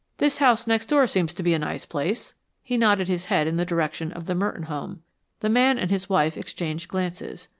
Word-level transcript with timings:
"This 0.17 0.39
house 0.39 0.65
next 0.65 0.87
door 0.87 1.05
seems 1.05 1.31
to 1.35 1.43
be 1.43 1.53
a 1.53 1.59
nice 1.59 1.85
place." 1.85 2.33
He 2.63 2.75
nodded 2.75 3.07
his 3.07 3.25
head 3.27 3.45
in 3.45 3.57
the 3.57 3.65
direction 3.65 4.11
of 4.13 4.25
the 4.25 4.33
Merton 4.33 4.63
home. 4.63 5.03
The 5.41 5.49
man 5.49 5.77
and 5.77 5.91
his 5.91 6.09
wife 6.09 6.35
exchanged 6.37 6.87
glances. 6.87 7.49